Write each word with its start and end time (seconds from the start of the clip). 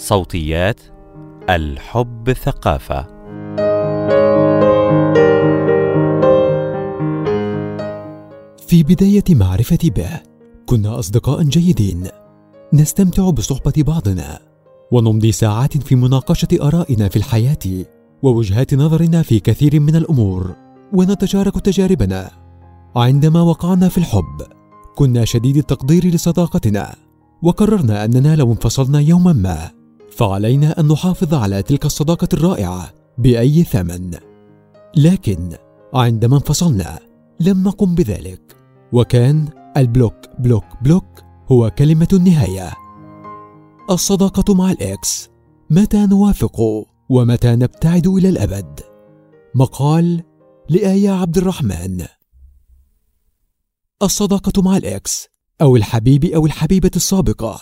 صوتيات 0.00 0.80
الحب 1.50 2.32
ثقافة. 2.32 3.06
في 8.66 8.82
بداية 8.82 9.24
معرفتي 9.30 9.90
به 9.90 10.20
كنا 10.66 10.98
أصدقاء 10.98 11.42
جيدين. 11.42 12.08
نستمتع 12.72 13.30
بصحبة 13.30 13.72
بعضنا 13.76 14.38
ونمضي 14.92 15.32
ساعات 15.32 15.78
في 15.78 15.94
مناقشة 15.94 16.48
آرائنا 16.62 17.08
في 17.08 17.16
الحياة 17.16 17.84
ووجهات 18.22 18.74
نظرنا 18.74 19.22
في 19.22 19.40
كثير 19.40 19.80
من 19.80 19.96
الأمور 19.96 20.54
ونتشارك 20.92 21.60
تجاربنا. 21.60 22.30
عندما 22.96 23.42
وقعنا 23.42 23.88
في 23.88 23.98
الحب 23.98 24.42
كنا 24.96 25.24
شديد 25.24 25.56
التقدير 25.56 26.06
لصداقتنا. 26.06 27.09
وقررنا 27.42 28.04
أننا 28.04 28.36
لو 28.36 28.52
انفصلنا 28.52 29.00
يوما 29.00 29.32
ما. 29.32 29.70
فعلينا 30.10 30.80
أن 30.80 30.88
نحافظ 30.88 31.34
على 31.34 31.62
تلك 31.62 31.86
الصداقة 31.86 32.28
الرائعة 32.32 32.92
بأي 33.18 33.64
ثمن. 33.64 34.10
لكن 34.96 35.56
عندما 35.94 36.36
انفصلنا 36.36 36.98
لم 37.40 37.62
نقم 37.62 37.94
بذلك. 37.94 38.56
وكان 38.92 39.48
ال 39.76 39.82
block 39.82 40.14
block 40.38 40.64
block 40.82 41.22
هو 41.52 41.70
كلمة 41.70 42.08
النهاية. 42.12 42.72
الصداقة 43.90 44.54
مع 44.54 44.70
ال 44.70 44.85
ex. 44.85 45.30
متى 45.70 46.06
نوافق؟ 46.06 46.60
ومتى 47.08 47.56
نبتعد 47.56 48.06
إلى 48.06 48.28
الأبد؟ 48.28 48.80
مقال 49.54 50.22
لآية 50.68 51.10
عبد 51.10 51.38
الرحمن. 51.38 52.04
الصداقة 54.02 54.62
مع 54.62 54.76
الإكس. 54.76 55.28
أو 55.62 55.76
الحبيب 55.76 56.24
أو 56.24 56.46
الحبيبة 56.46 56.90
السابقة 56.96 57.60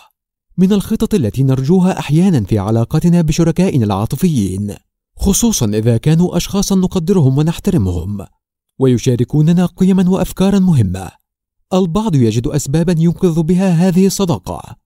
من 0.58 0.72
الخطط 0.72 1.14
التي 1.14 1.42
نرجوها 1.42 1.98
أحيانا 1.98 2.44
في 2.44 2.58
علاقتنا 2.58 3.20
بشركائنا 3.20 3.84
العاطفيين 3.84 4.74
خصوصا 5.16 5.66
إذا 5.66 5.96
كانوا 5.96 6.36
أشخاصا 6.36 6.74
نقدرهم 6.74 7.38
ونحترمهم 7.38 8.26
ويشاركوننا 8.78 9.66
قيما 9.66 10.10
وأفكارا 10.10 10.58
مهمة. 10.58 11.10
البعض 11.72 12.14
يجد 12.14 12.46
أسبابا 12.46 12.94
ينقذ 12.98 13.42
بها 13.42 13.70
هذه 13.70 14.06
الصداقة 14.06 14.76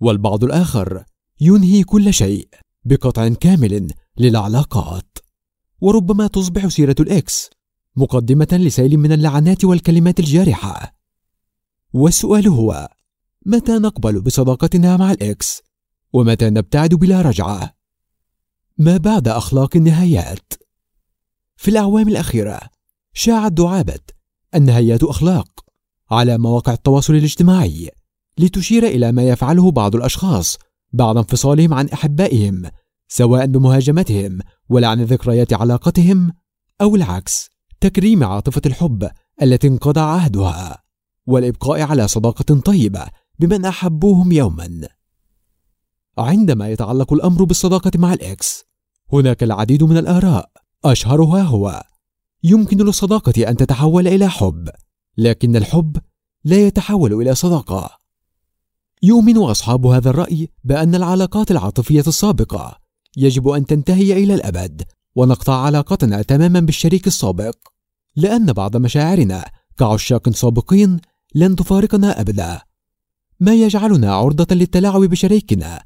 والبعض 0.00 0.44
الآخر 0.44 1.04
ينهي 1.40 1.82
كل 1.82 2.14
شيء 2.14 2.48
بقطع 2.84 3.28
كامل 3.28 3.88
للعلاقات. 4.18 5.18
وربما 5.80 6.26
تصبح 6.26 6.66
سيرة 6.68 6.96
الإكس 7.00 7.50
مقدمة 7.96 8.48
لسيل 8.52 8.96
من 8.96 9.12
اللعنات 9.12 9.64
والكلمات 9.64 10.20
الجارحة. 10.20 10.95
والسؤال 11.92 12.48
هو 12.48 12.88
متى 13.46 13.72
نقبل 13.72 14.20
بصداقتنا 14.20 14.96
مع 14.96 15.12
الإكس؟ 15.12 15.62
ومتى 16.12 16.50
نبتعد 16.50 16.94
بلا 16.94 17.22
رجعة؟ 17.22 17.76
ما 18.78 18.96
بعد 18.96 19.28
أخلاق 19.28 19.76
النهايات؟ 19.76 20.52
في 21.56 21.70
الأعوام 21.70 22.08
الأخيرة 22.08 22.60
شاعت 23.12 23.52
دعابة 23.52 24.00
النهايات 24.54 25.02
أخلاق 25.02 25.64
على 26.10 26.38
مواقع 26.38 26.72
التواصل 26.72 27.14
الاجتماعي 27.14 27.90
لتشير 28.38 28.86
إلى 28.86 29.12
ما 29.12 29.22
يفعله 29.22 29.70
بعض 29.70 29.96
الأشخاص 29.96 30.58
بعد 30.92 31.16
انفصالهم 31.16 31.74
عن 31.74 31.88
أحبائهم 31.88 32.70
سواء 33.08 33.46
بمهاجمتهم 33.46 34.38
ولعن 34.68 35.02
ذكريات 35.02 35.52
علاقتهم 35.52 36.32
أو 36.80 36.96
العكس 36.96 37.50
تكريم 37.80 38.24
عاطفة 38.24 38.62
الحب 38.66 39.10
التي 39.42 39.66
انقضى 39.68 40.00
عهدها. 40.00 40.85
والإبقاء 41.26 41.80
على 41.80 42.08
صداقة 42.08 42.60
طيبة 42.60 43.06
بمن 43.38 43.64
أحبوهم 43.64 44.32
يوما. 44.32 44.88
عندما 46.18 46.68
يتعلق 46.68 47.12
الأمر 47.12 47.44
بالصداقة 47.44 47.90
مع 47.96 48.12
الإكس 48.12 48.64
هناك 49.12 49.42
العديد 49.42 49.84
من 49.84 49.96
الآراء. 49.96 50.50
أشهرها 50.84 51.42
هو 51.42 51.84
يمكن 52.42 52.78
للصداقة 52.78 53.48
أن 53.50 53.56
تتحول 53.56 54.08
إلى 54.08 54.28
حب 54.28 54.68
لكن 55.18 55.56
الحب 55.56 55.96
لا 56.44 56.66
يتحول 56.66 57.12
إلى 57.12 57.34
صداقة. 57.34 57.90
يؤمن 59.02 59.36
أصحاب 59.38 59.86
هذا 59.86 60.10
الرأي 60.10 60.48
بأن 60.64 60.94
العلاقات 60.94 61.50
العاطفية 61.50 62.04
السابقة 62.06 62.78
يجب 63.16 63.48
أن 63.48 63.66
تنتهي 63.66 64.12
إلى 64.12 64.34
الأبد 64.34 64.82
ونقطع 65.16 65.54
علاقتنا 65.54 66.22
تماما 66.22 66.60
بالشريك 66.60 67.06
السابق 67.06 67.56
لأن 68.16 68.52
بعض 68.52 68.76
مشاعرنا 68.76 69.44
كعشاق 69.78 70.28
سابقين 70.28 71.00
لن 71.36 71.56
تفارقنا 71.56 72.20
أبدا. 72.20 72.60
ما 73.40 73.54
يجعلنا 73.54 74.14
عرضة 74.14 74.54
للتلاعب 74.54 75.00
بشريكنا 75.00 75.82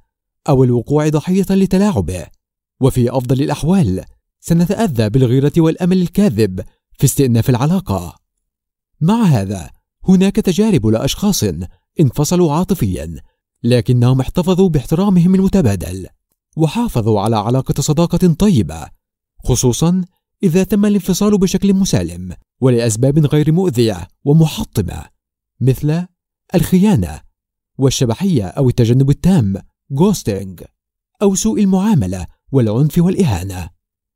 أو 0.49 0.65
الوقوع 0.65 1.09
ضحية 1.09 1.47
لتلاعبه. 1.51 2.27
وفي 2.81 3.11
أفضل 3.11 3.43
الأحوال 3.43 4.05
سنتأذى 4.41 5.09
بالغيرة 5.09 5.53
والأمل 5.59 6.03
الكاذب 6.03 6.61
في 6.93 7.05
استئناف 7.05 7.51
العلاقة. 7.51 8.17
مع 9.01 9.23
هذا 9.23 9.71
هناك 10.09 10.37
تجارب 10.37 10.87
لأشخاص 10.87 11.45
انفصلوا 12.01 12.53
عاطفيا 12.53 13.17
لكنهم 13.63 14.21
احتفظوا 14.21 14.69
باحترامهم 14.69 15.35
المتبادل 15.35 16.07
وحافظوا 16.57 17.21
على 17.21 17.37
علاقة 17.37 17.81
صداقة 17.81 18.35
طيبة 18.39 18.87
خصوصا 19.45 20.05
إذا 20.43 20.65
تم 20.65 20.87
الانفصال 20.87 21.39
بشكل 21.39 21.75
مسالم 21.75 22.33
ولأسباب 22.61 23.27
غير 23.27 23.53
مؤذية 23.53 24.09
ومحطمة. 24.25 25.20
مثل 25.61 26.07
الخيانة 26.55 27.21
والشبحية 27.79 28.47
أو 28.47 28.69
التجنب 28.69 29.11
التام 29.11 29.55
غوستينج 29.99 30.63
أو 31.23 31.35
سوء 31.35 31.61
المعاملة 31.61 32.27
والعنف 32.53 32.99
والإهانة. 32.99 33.71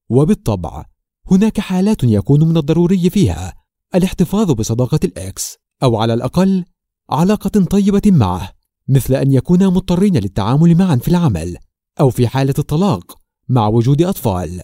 وبالطبع 0.08 0.84
هناك 1.30 1.60
حالات 1.60 2.04
يكون 2.04 2.48
من 2.48 2.56
الضروري 2.56 3.10
فيها 3.10 3.54
الاحتفاظ 3.94 4.50
بصداقة 4.50 5.00
الإكس 5.04 5.58
أو 5.82 5.96
على 5.96 6.14
الأقل 6.14 6.64
علاقة 7.10 7.64
طيبة 7.64 8.02
معه 8.06 8.50
مثل 8.88 9.14
أن 9.14 9.32
يكونا 9.32 9.68
مضطرين 9.68 10.16
للتعامل 10.16 10.74
معا 10.76 10.96
في 10.96 11.08
العمل 11.08 11.56
أو 12.00 12.10
في 12.10 12.28
حالة 12.28 12.54
الطلاق 12.58 13.18
مع 13.48 13.68
وجود 13.68 14.02
أطفال. 14.02 14.60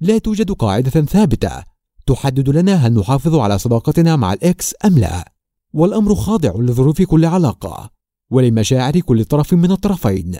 لا 0.00 0.18
توجد 0.18 0.52
قاعدة 0.52 0.90
ثابتة 0.90 1.64
تحدد 2.06 2.48
لنا 2.48 2.74
هل 2.74 2.92
نحافظ 2.94 3.34
على 3.34 3.58
صداقتنا 3.58 4.16
مع 4.16 4.32
الإكس 4.32 4.74
أم 4.84 4.98
لا. 4.98 5.37
والأمر 5.72 6.14
خاضع 6.14 6.52
لظروف 6.56 7.02
كل 7.02 7.24
علاقة 7.24 7.90
ولمشاعر 8.30 9.00
كل 9.00 9.24
طرف 9.24 9.54
من 9.54 9.70
الطرفين. 9.70 10.38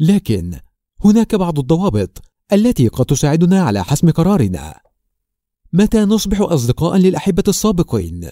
لكن 0.00 0.58
هناك 1.04 1.34
بعض 1.34 1.58
الضوابط 1.58 2.22
التي 2.52 2.88
قد 2.88 3.04
تساعدنا 3.04 3.62
على 3.62 3.84
حسم 3.84 4.10
قرارنا. 4.10 4.80
متى 5.72 6.04
نصبح 6.04 6.40
أصدقاء 6.40 6.96
للأحبة 6.96 7.44
السابقين؟ 7.48 8.30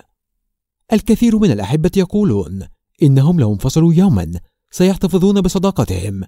الكثير 0.93 1.39
من 1.39 1.51
الأحبة 1.51 1.91
يقولون 1.97 2.69
إنهم 3.03 3.41
لو 3.41 3.53
انفصلوا 3.53 3.95
يوما 3.95 4.41
سيحتفظون 4.71 5.41
بصداقتهم 5.41 6.25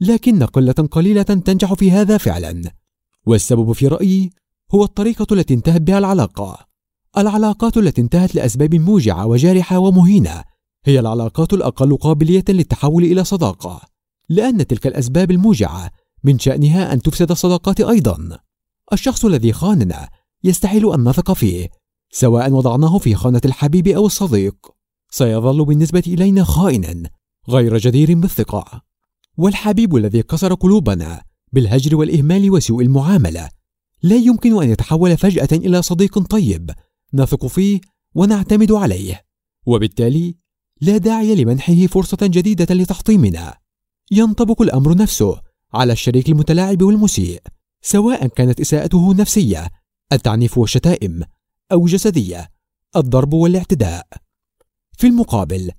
لكن 0.00 0.42
قلة 0.42 0.72
قليلة 0.72 1.22
تنجح 1.22 1.74
في 1.74 1.90
هذا 1.90 2.18
فعلا. 2.18 2.62
والسبب 3.26 3.72
في 3.72 3.88
رأيي 3.88 4.30
هو 4.74 4.84
الطريقة 4.84 5.26
التي 5.34 5.54
انتهت 5.54 5.80
بها 5.80 5.98
العلاقة. 5.98 6.66
العلاقات 7.18 7.76
التي 7.76 8.00
انتهت 8.00 8.34
لأسباب 8.34 8.74
موجعة 8.74 9.26
وجارحة 9.26 9.78
ومهينة. 9.78 10.44
هي 10.84 11.00
العلاقات 11.00 11.52
الأقل 11.52 11.96
قابلية 11.96 12.44
للتحول 12.48 13.04
إلى 13.04 13.24
صداقة 13.24 13.80
لأن 14.28 14.66
تلك 14.66 14.86
الأسباب 14.86 15.30
الموجعة 15.30 15.90
من 16.24 16.38
شأنها 16.38 16.92
أن 16.92 17.02
تفسد 17.02 17.30
الصداقات 17.30 17.80
أيضا. 17.80 18.38
الشخص 18.92 19.24
الذي 19.24 19.52
خاننا 19.52 20.08
يستحيل 20.44 20.92
أن 20.92 21.08
نثق 21.08 21.32
فيه 21.32 21.68
سواء 22.10 22.52
وضعناه 22.52 22.98
في 22.98 23.14
خانة 23.14 23.40
الحبيب 23.44 23.88
أو 23.88 24.06
الصديق. 24.06 24.56
سيظل 25.10 25.64
بالنسبة 25.64 26.02
إلينا 26.06 26.44
خائنا 26.44 27.10
غير 27.48 27.78
جدير 27.78 28.14
بالثقة. 28.14 28.82
والحبيب 29.38 29.96
الذي 29.96 30.22
كسر 30.22 30.54
قلوبنا 30.54 31.22
بالهجر 31.52 31.96
والإهمال 31.96 32.50
وسوء 32.50 32.82
المعاملة 32.82 33.48
لا 34.02 34.16
يمكن 34.16 34.62
أن 34.62 34.70
يتحول 34.70 35.16
فجأة 35.16 35.48
إلى 35.52 35.82
صديق 35.82 36.18
طيب. 36.18 36.70
نثق 37.16 37.46
فيه 37.46 37.80
ونعتمد 38.14 38.72
عليه. 38.72 39.24
وبالتالي 39.66 40.34
لا 40.80 40.96
داعي 40.96 41.34
لمنحه 41.34 41.86
فرصة 41.86 42.18
جديدة 42.22 42.74
لتحطيمنا. 42.74 43.54
ينطبق 44.10 44.62
الأمر 44.62 44.96
نفسه 44.96 45.40
على 45.74 45.92
الشريك 45.92 46.28
المتلاعب 46.28 46.82
والمسيء 46.82 47.42
سواء 47.82 48.26
كانت 48.26 48.60
إساءته 48.60 49.14
نفسية 49.14 49.70
التعنيف 50.12 50.58
والشتائم 50.58 51.22
أو 51.72 51.86
جسدية 51.86 52.50
الضرب 52.96 53.32
والاعتداء. 53.32 54.06
في 54.98 55.06
المقابل 55.06 55.70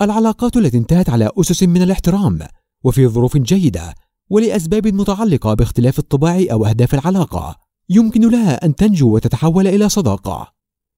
العلاقات 0.00 0.56
التي 0.56 0.78
انتهت 0.78 1.10
على 1.10 1.30
أسس 1.40 1.62
من 1.62 1.82
الاحترام 1.82 2.38
وفي 2.84 3.08
ظروف 3.08 3.36
جيدة 3.36 3.94
ولأسباب 4.30 4.86
متعلقة 4.86 5.54
باختلاف 5.54 5.98
الطباع 5.98 6.44
أو 6.52 6.66
أهداف 6.66 6.94
العلاقة 6.94 7.56
يمكن 7.88 8.30
لها 8.30 8.64
أن 8.64 8.74
تنجو 8.74 9.14
وتتحول 9.14 9.66
إلى 9.66 9.88
صداقة. 9.88 10.55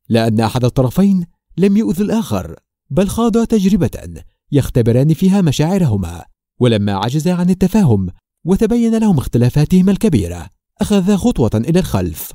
لأن 0.09 0.41
أحد 0.41 0.65
الطرفين 0.65 1.27
لم 1.57 1.77
يؤذي 1.77 2.03
الآخر 2.03 2.57
بل 2.91 3.09
خاض 3.09 3.47
تجربة 3.47 4.23
يختبران 4.53 5.15
فيها 5.15 5.41
مشاعرهما 5.41 6.25
ولما 6.61 6.93
عجزا 6.93 7.33
عن 7.33 7.51
التفاهم 7.51 8.09
وتبين 8.45 8.99
لهم 8.99 9.19
اختلافاتهما 9.19 9.93
الكبيرة 9.93 10.47
أخذا 10.81 11.17
خطوة 11.17 11.51
إلى 11.55 11.79
الخلف. 11.79 12.33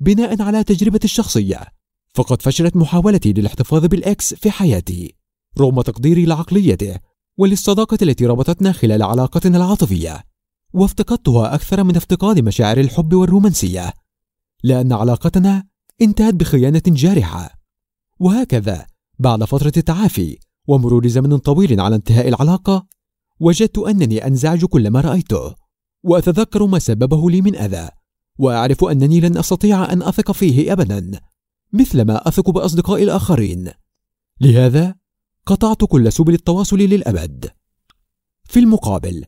بناء 0.00 0.42
على 0.42 0.64
تجربتي 0.64 1.04
الشخصية 1.04 1.60
فقد 2.14 2.42
فشلت 2.42 2.76
محاولتي 2.76 3.32
للاحتفاظ 3.32 3.84
بالإكس 3.86 4.34
في 4.34 4.50
حياتي 4.50 5.14
رغم 5.58 5.80
تقديري 5.80 6.24
لعقليته 6.26 6.96
وللصداقة 7.36 7.98
التي 8.02 8.26
ربطتنا 8.26 8.72
خلال 8.72 9.02
علاقتنا 9.02 9.56
العاطفية 9.56 10.24
وافتقدتها 10.72 11.54
أكثر 11.54 11.84
من 11.84 11.96
افتقاد 11.96 12.40
مشاعر 12.40 12.78
الحب 12.78 13.14
والرومانسية 13.14 13.92
لأن 14.64 14.92
علاقتنا 14.92 15.64
انتهت 16.02 16.34
بخيانة 16.34 16.82
جارحة. 16.86 17.58
وهكذا 18.20 18.86
بعد 19.18 19.44
فترة 19.44 19.72
التعافي 19.76 20.38
ومرور 20.66 21.08
زمن 21.08 21.38
طويل 21.38 21.80
على 21.80 21.96
انتهاء 21.96 22.28
العلاقة 22.28 22.86
وجدت 23.40 23.78
أنني 23.78 24.26
أنزعج 24.26 24.64
كلما 24.64 25.00
رأيته 25.00 25.54
وأتذكر 26.02 26.66
ما 26.66 26.78
سببه 26.78 27.30
لي 27.30 27.42
من 27.42 27.56
أذى 27.56 27.88
وأعرف 28.38 28.84
أنني 28.84 29.20
لن 29.20 29.36
أستطيع 29.36 29.92
أن 29.92 30.02
أثق 30.02 30.32
فيه 30.32 30.72
أبدا 30.72 31.20
مثلما 31.72 32.28
أثق 32.28 32.50
بأصدقائي 32.50 33.04
الآخرين. 33.04 33.70
لهذا 34.40 34.94
قطعت 35.46 35.84
كل 35.84 36.12
سبل 36.12 36.34
التواصل 36.34 36.78
للأبد. 36.78 37.50
في 38.44 38.60
المقابل 38.60 39.24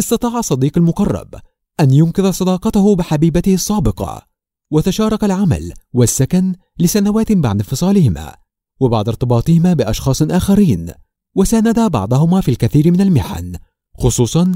استطاع 0.00 0.40
صديقي 0.40 0.80
المقرب 0.80 1.34
أن 1.80 1.92
ينقذ 1.92 2.30
صداقته 2.30 2.96
بحبيبته 2.96 3.54
السابقة 3.54 4.35
وتشارك 4.70 5.24
العمل 5.24 5.72
والسكن 5.92 6.54
لسنوات 6.78 7.32
بعد 7.32 7.56
انفصالهما 7.56 8.34
وبعد 8.80 9.08
ارتباطهما 9.08 9.72
بأشخاص 9.72 10.22
آخرين 10.22 10.92
وساندا 11.36 11.88
بعضهما 11.88 12.40
في 12.40 12.50
الكثير 12.50 12.92
من 12.92 13.00
المحن 13.00 13.52
خصوصا 13.98 14.52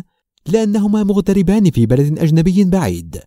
لأنهما 0.46 1.02
مغتربان 1.02 1.70
في 1.70 1.86
بلد 1.86 2.18
أجنبي 2.18 2.64
بعيد. 2.64 3.20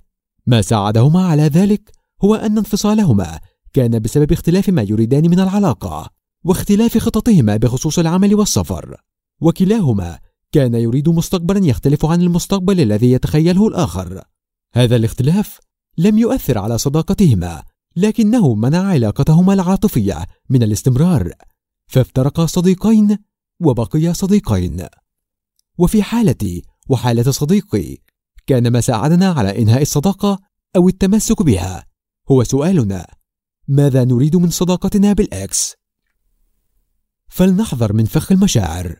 ما 0.46 0.62
ساعدهما 0.62 1.28
على 1.28 1.44
ذلك 1.44 1.92
هو 2.24 2.36
أن 2.36 2.58
انفصالهما 2.58 3.40
كان 3.74 4.00
بسبب 4.00 4.32
اختلاف 4.32 4.70
ما 4.70 4.82
يريدان 4.82 5.30
من 5.30 5.40
العلاقة 5.40 6.10
واختلاف 6.44 6.98
خططهما 6.98 7.58
بخصوص 7.58 8.00
العمل 8.00 8.36
والسفر. 8.36 8.96
وكلاهما 9.42 10.20
كان 10.52 10.74
يريد 10.74 11.10
مستقبلا 11.10 11.66
يختلف 11.66 12.06
عن 12.06 12.22
المستقبل 12.22 12.82
الذي 12.82 13.12
يتخيله 13.12 13.68
الآخر. 13.68 14.24
هذا 14.74 14.96
الاختلاف 14.96 15.60
لم 15.98 16.18
يؤثر 16.18 16.58
على 16.58 16.78
صداقتهما 16.78 17.64
لكنه 17.96 18.56
منع 18.56 18.84
علاقتهما 18.84 19.54
العاطفية 19.54 20.26
من 20.50 20.64
الاستمرار. 20.64 21.32
فافترقا 21.88 22.46
صديقين 22.46 23.18
وبقيا 23.60 24.14
صديقين. 24.14 24.88
وفي 25.78 26.04
حالتي 26.04 26.62
وحالة 26.90 27.32
صديقي 27.32 27.98
كان 28.48 28.72
ما 28.72 28.82
ساعدنا 28.82 29.32
على 29.32 29.62
إنهاء 29.62 29.82
الصداقة 29.82 30.40
أو 30.76 30.88
التمسك 30.88 31.42
بها. 31.42 31.86
هو 32.32 32.44
سؤالنا 32.44 33.08
ماذا 33.68 34.04
نريد 34.04 34.36
من 34.36 34.50
صداقتنا 34.50 35.14
بالإكس؟ 35.14 35.74
فلنحذر 37.30 37.94
من 37.94 38.06
فخ 38.06 38.32
المشاعر. 38.32 39.00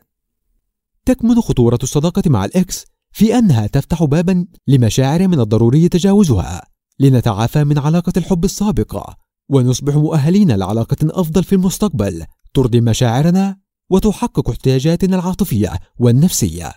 تكمن 1.04 1.40
خطورة 1.40 1.78
الصداقة 1.82 2.22
مع 2.26 2.44
الإكس 2.44 2.84
في 3.12 3.38
أنها 3.38 3.66
تفتح 3.66 4.04
بابا 4.04 4.46
لمشاعر 4.66 5.28
من 5.28 5.40
الضروري 5.40 5.88
تجاوزها 5.88 6.73
لنتعافى 7.00 7.64
من 7.64 7.78
علاقة 7.78 8.12
الحب 8.16 8.44
السابقة 8.44 9.16
ونصبح 9.48 9.94
مؤهلين 9.94 10.52
لعلاقة 10.52 10.96
أفضل 11.02 11.44
في 11.44 11.54
المستقبل 11.54 12.24
ترضي 12.54 12.80
مشاعرنا 12.80 13.56
وتحقق 13.90 14.50
احتياجاتنا 14.50 15.16
العاطفية 15.16 15.72
والنفسية. 15.98 16.72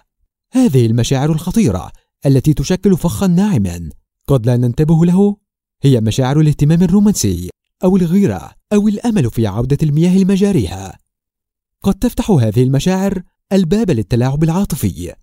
هذه 0.52 0.86
المشاعر 0.86 1.32
الخطيرة 1.32 1.92
التي 2.26 2.54
تشكل 2.54 2.98
فخا 2.98 3.28
ناعما 3.28 3.90
قد 4.28 4.46
لا 4.46 4.58
ننتبه 4.58 5.06
له 5.06 5.38
هي 5.82 6.02
مشاعر 6.02 6.40
الاهتمام 6.40 6.84
الرومانسي 6.84 7.50
أو 7.84 7.98
الغيرة 7.98 8.52
أو 8.74 8.88
الأمل 8.88 9.32
في 9.32 9.48
عودة 9.48 9.78
المياه 9.84 10.18
لمجاريها 10.18 10.98
قد 11.84 11.94
تفتح 11.94 12.32
هذه 12.32 12.64
المشاعر 12.64 13.22
الباب 13.54 13.92
للتلاعب 13.92 14.44
العاطفي 14.44 15.14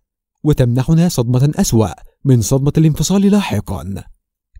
وتمنحنا 0.45 1.09
صدمة 1.09 1.53
أسوأ 1.55 1.89
من 2.25 2.43
صدمة 2.43 2.73
الانفصال 2.79 3.23
لاحقا. 3.23 4.05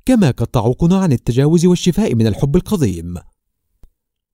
كما 0.05 0.31
قد 0.31 0.47
تعوقنا 0.47 0.99
عن 0.99 1.13
التجاوز 1.13 1.67
والشفاء 1.67 2.15
من 2.15 2.27
الحب 2.27 2.57
القديم 2.57 3.15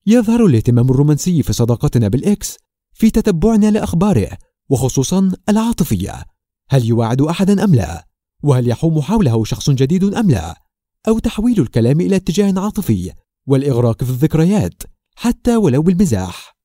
يظهر 0.07 0.47
الاهتمام 0.47 0.91
الرومانسي 0.91 1.43
في 1.43 1.53
صداقتنا 1.53 2.09
بالإكس 2.09 2.57
في 2.93 3.11
تتبعنا 3.11 3.71
لأخباره 3.71 4.29
وخصوصا 4.69 5.33
العاطفية 5.49 6.25
هل 6.69 6.85
يواعد 6.85 7.23
أحدا 7.23 7.65
أم 7.65 7.75
لا؟ 7.75 8.07
وهل 8.43 8.69
يحوم 8.69 9.01
حوله 9.01 9.45
شخص 9.45 9.71
جديد 9.71 10.15
أم 10.15 10.31
لا؟ 10.31 10.63
أو 11.09 11.19
تحويل 11.19 11.61
الكلام 11.61 12.01
إلى 12.01 12.17
اتجاه 12.17 12.61
عاطفي 12.61 13.13
والإغراق 13.47 14.05
في 14.05 14.11
الذكريات 14.11 14.83
حتى 15.17 15.57
ولو 15.57 15.83
بالمزاح 15.83 16.57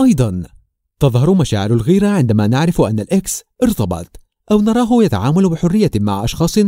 أيضا 0.00 0.42
تظهر 0.98 1.34
مشاعر 1.34 1.72
الغيرة 1.72 2.08
عندما 2.08 2.46
نعرف 2.46 2.80
أن 2.80 3.00
الإكس 3.00 3.42
ارتبط 3.62 4.20
أو 4.50 4.60
نراه 4.60 4.88
يتعامل 5.02 5.48
بحرية 5.48 5.90
مع 5.96 6.24
أشخاص 6.24 6.58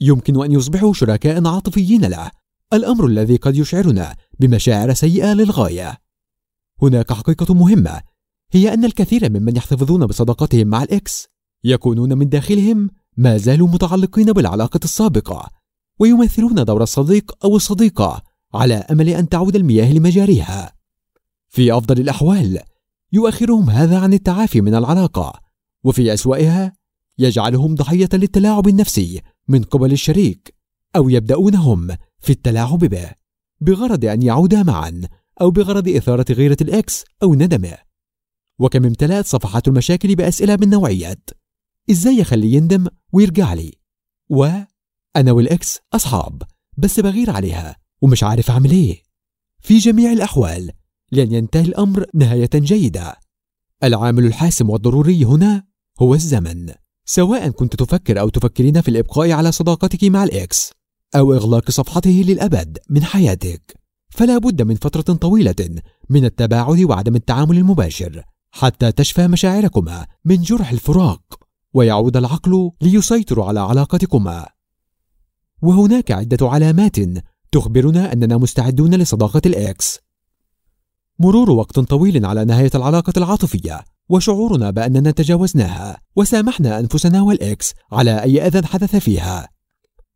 يمكن 0.00 0.44
أن 0.44 0.52
يصبحوا 0.52 0.92
شركاء 0.92 1.46
عاطفيين 1.46 2.04
له. 2.04 2.30
الأمر 2.72 3.06
الذي 3.06 3.36
قد 3.36 3.56
يشعرنا 3.56 4.16
بمشاعر 4.40 4.94
سيئة 4.94 5.32
للغاية. 5.32 5.98
هناك 6.82 7.12
حقيقة 7.12 7.54
مهمة 7.54 8.00
هي 8.50 8.74
أن 8.74 8.84
الكثير 8.84 9.30
ممن 9.30 9.56
يحتفظون 9.56 10.06
بصداقتهم 10.06 10.66
مع 10.66 10.82
الإكس 10.82 11.28
يكونون 11.64 12.18
من 12.18 12.28
داخلهم 12.28 12.90
ما 13.16 13.36
زالوا 13.36 13.68
متعلقين 13.68 14.32
بالعلاقة 14.32 14.80
السابقة 14.84 15.48
ويمثلون 15.98 16.64
دور 16.64 16.82
الصديق 16.82 17.44
أو 17.44 17.56
الصديقة 17.56 18.22
على 18.54 18.74
أمل 18.74 19.08
أن 19.08 19.28
تعود 19.28 19.56
المياه 19.56 19.92
لمجاريها. 19.92 20.72
في 21.48 21.72
أفضل 21.72 22.00
الأحوال 22.00 22.60
يؤخرهم 23.12 23.70
هذا 23.70 23.98
عن 23.98 24.12
التعافي 24.12 24.60
من 24.60 24.74
العلاقة 24.74 25.40
وفي 25.84 26.14
أسوأها 26.14 26.72
يجعلهم 27.18 27.74
ضحية 27.74 28.08
للتلاعب 28.12 28.68
النفسي 28.68 29.20
من 29.48 29.62
قبل 29.62 29.92
الشريك 29.92 30.54
أو 30.96 31.08
يبدأونهم 31.08 31.96
في 32.20 32.30
التلاعب 32.30 32.78
به 32.78 33.10
بغرض 33.60 34.04
أن 34.04 34.22
يعودا 34.22 34.62
معا 34.62 35.02
أو 35.40 35.50
بغرض 35.50 35.88
إثارة 35.88 36.24
غيرة 36.30 36.56
ال 36.60 36.75
ex 36.75 37.04
أو 37.22 37.34
ندمه. 37.34 37.78
وكم 38.58 38.84
امتلأت 38.84 39.26
صفحات 39.26 39.68
المشاكل 39.68 40.14
بأسئلة 40.14 40.56
من 40.60 40.70
نوعية 40.70 41.22
إزاي 41.90 42.18
أخليه 42.18 42.52
يندم 42.52 42.86
ويرجع 43.12 43.54
لي؟ 43.54 43.72
و 44.30 44.48
أنا 45.16 45.32
وال 45.32 45.56
ex 45.56 45.80
أصحاب 45.92 46.42
بس 46.76 47.00
بغير 47.00 47.30
عليها 47.30 47.76
ومش 48.02 48.24
عارف 48.24 48.50
أعمل 48.50 48.70
إيه. 48.70 49.02
في 49.60 49.78
جميع 49.78 50.12
الأحوال 50.12 50.70
لن 51.12 51.32
ينتهي 51.32 51.64
الأمر 51.64 52.06
نهاية 52.14 52.50
جيدة. 52.54 53.16
العامل 53.84 54.24
الحاسم 54.24 54.70
والضروري 54.70 55.24
هنا 55.24 55.64
هو 56.00 56.14
الزمن. 56.14 56.83
سواء 57.04 57.48
كنت 57.48 57.76
تفكر 57.76 58.20
أو 58.20 58.28
تفكرين 58.28 58.80
في 58.80 58.88
الإبقاء 58.88 59.30
على 59.32 59.52
صداقتك 59.52 60.04
مع 60.04 60.24
ال 60.24 60.40
ex 60.40 60.72
أو 61.16 61.34
إغلاق 61.34 61.70
صفحته 61.70 62.24
للأبد 62.26 62.78
من 62.90 63.04
حياتك. 63.04 63.80
فلا 64.10 64.38
بد 64.38 64.62
من 64.62 64.74
فترة 64.74 65.14
طويلة 65.14 65.54
من 66.10 66.24
التباعد 66.24 66.80
وعدم 66.80 67.16
التعامل 67.16 67.58
المباشر 67.58 68.24
حتى 68.50 68.92
تشفى 68.92 69.28
مشاعركما 69.28 70.06
من 70.24 70.42
جرح 70.42 70.70
الفراق 70.70 71.22
ويعود 71.74 72.16
العقل 72.16 72.70
ليسيطر 72.80 73.42
على 73.42 73.60
علاقتكما. 73.60 74.46
وهناك 75.62 76.10
عدة 76.10 76.48
علامات 76.48 76.96
تخبرنا 77.52 78.12
أننا 78.12 78.36
مستعدون 78.36 78.94
لصداقة 78.94 79.42
الإكس. 79.46 79.98
مرور 81.18 81.50
وقت 81.50 81.80
طويل 81.80 82.26
على 82.26 82.44
نهاية 82.44 82.70
العلاقة 82.74 83.12
العاطفية. 83.16 83.84
وشعورنا 84.08 84.70
بأننا 84.70 85.10
تجاوزناها 85.10 85.98
وسامحنا 86.16 86.78
أنفسنا 86.80 87.22
والإكس 87.22 87.74
على 87.92 88.22
أي 88.22 88.46
أذى 88.46 88.66
حدث 88.66 88.96
فيها. 88.96 89.48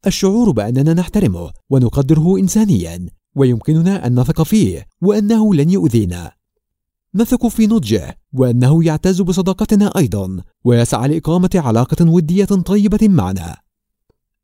الشعور 0.06 0.50
بأننا 0.50 0.94
نحترمه 0.94 1.50
ونقدره 1.70 2.38
إنسانيا 2.38 3.06
ويمكننا 3.34 4.06
أن 4.06 4.20
نثق 4.20 4.42
فيه 4.42 4.86
وأنه 5.02 5.54
لن 5.54 5.70
يؤذينا. 5.70 6.32
نثق 7.14 7.46
في 7.46 7.66
نضجه 7.66 8.18
وأنه 8.32 8.84
يعتز 8.84 9.20
بصداقتنا 9.20 9.92
أيضا 9.96 10.42
ويسعى 10.64 11.08
لإقامة 11.08 11.50
علاقة 11.54 12.10
ودية 12.10 12.44
طيبة 12.44 13.08
معنا. 13.08 13.56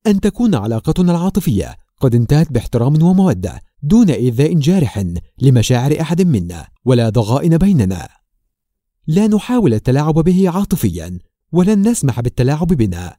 أن 0.06 0.20
تكون 0.20 0.54
علاقتنا 0.54 1.12
العاطفية 1.12 1.76
قد 2.00 2.14
انتهت 2.14 2.52
باحترام 2.52 3.02
ومودة 3.02 3.60
دون 3.82 4.10
إيذاء 4.10 4.54
جارح 4.54 5.04
لمشاعر 5.42 6.00
أحد 6.00 6.22
منا 6.22 6.66
ولا 6.84 7.08
ضغائن 7.08 7.58
بيننا. 7.58 8.08
لا 9.06 9.26
نحاول 9.26 9.74
التلاعب 9.74 10.14
به 10.14 10.50
عاطفيا 10.50 11.18
ولن 11.52 11.88
نسمح 11.88 12.20
بالتلاعب 12.20 12.66
بنا. 12.66 13.16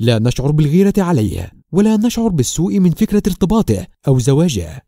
لا 0.00 0.18
نشعر 0.18 0.50
بالغيرة 0.50 0.94
عليه 0.98 1.52
ولا 1.72 1.96
نشعر 1.96 2.28
بالسوء 2.28 2.78
من 2.78 2.90
فكرة 2.90 3.22
ارتباطه 3.26 3.86
أو 4.08 4.18
زواجه. 4.18 4.86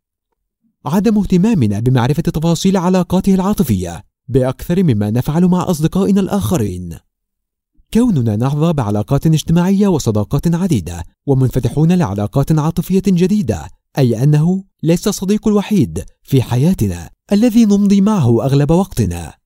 عدم 0.86 1.18
اهتمامنا 1.18 1.80
بمعرفة 1.80 2.22
تفاصيل 2.22 2.76
علاقاته 2.76 3.34
العاطفية 3.34 4.04
بأكثر 4.28 4.82
مما 4.82 5.10
نفعل 5.10 5.44
مع 5.44 5.70
أصدقائنا 5.70 6.20
الآخرين. 6.20 6.98
كوننا 7.94 8.36
نحظى 8.36 8.72
بعلاقات 8.72 9.26
اجتماعية 9.26 9.88
وصداقات 9.88 10.54
عديدة 10.54 11.04
ومنفتحون 11.26 11.92
لعلاقات 11.92 12.58
عاطفية 12.58 13.02
جديدة 13.06 13.68
أي 13.98 14.22
أنه 14.22 14.64
ليس 14.82 15.08
الصديق 15.08 15.48
الوحيد 15.48 16.04
في 16.22 16.42
حياتنا 16.42 17.10
الذي 17.32 17.64
نمضي 17.64 18.00
معه 18.00 18.44
أغلب 18.44 18.70
وقتنا. 18.70 19.45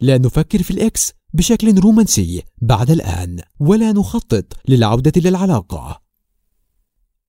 لا 0.00 0.18
نفكر 0.18 0.62
في 0.62 0.70
الإكس 0.70 1.12
بشكل 1.34 1.78
رومانسي 1.78 2.42
بعد 2.62 2.90
الآن 2.90 3.40
ولا 3.60 3.92
نخطط 3.92 4.52
للعودة 4.68 5.12
للعلاقة. 5.16 6.00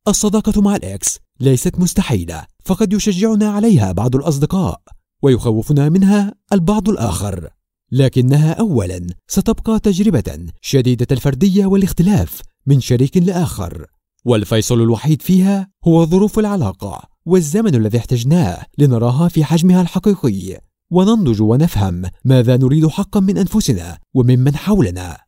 الصداقة 0.07 0.61
مع 0.61 0.75
الإكس 0.75 1.19
ليست 1.39 1.79
مستحيلة 1.79 2.45
فقد 2.65 2.93
يشجعنا 2.93 3.49
عليها 3.49 3.91
بعض 3.91 4.15
الأصدقاء 4.15 4.81
ويخوفنا 5.21 5.89
منها 5.89 6.33
البعض 6.53 6.89
الآخر. 6.89 7.49
لكنها 7.91 8.53
اولا 8.53 9.07
ستبقى 9.27 9.79
تجربة 9.79 10.45
شديدة 10.61 11.07
الفردية 11.11 11.65
والاختلاف 11.65 12.41
من 12.65 12.79
شريك 12.79 13.17
لآخر 13.17 13.85
والفيصل 14.25 14.81
الوحيد 14.81 15.21
فيها 15.21 15.69
هو 15.87 16.05
ظروف 16.05 16.39
العلاقة 16.39 17.03
والزمن 17.25 17.75
الذي 17.75 17.97
احتجناه 17.97 18.65
لنراها 18.77 19.27
في 19.27 19.43
حجمها 19.43 19.81
الحقيقي. 19.81 20.59
وننضج 20.91 21.41
ونفهم 21.41 22.03
ماذا 22.25 22.57
نريد 22.57 22.87
حقا 22.87 23.19
من 23.19 23.37
أنفسنا 23.37 23.97
وممن 24.13 24.55
حولنا. 24.55 25.26